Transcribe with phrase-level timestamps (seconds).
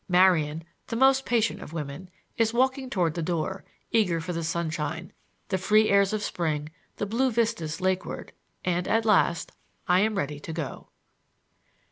[0.09, 5.13] Marian—the most patient of women—is walking toward the door, eager for the sunshine,
[5.49, 8.31] the free airs of spring, the blue vistas lakeward,
[8.65, 9.51] and at last
[9.87, 10.87] I am ready to go.